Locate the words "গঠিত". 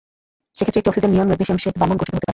1.99-2.11